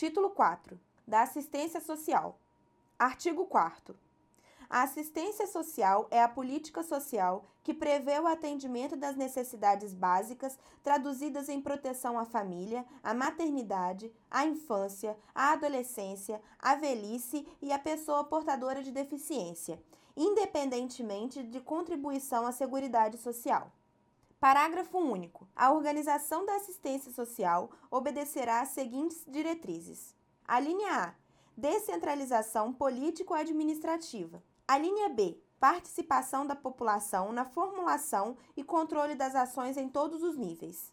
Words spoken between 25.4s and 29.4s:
A organização da assistência social obedecerá às seguintes